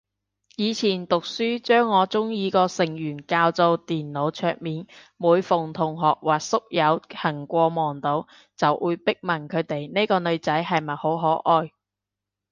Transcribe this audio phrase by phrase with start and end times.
[0.55, 8.27] 以前讀書將我鍾意個成員較做電腦桌面，每逢同學或者宿友行過望到，
[8.57, 11.71] 就會逼問佢哋呢個女仔係咪好可愛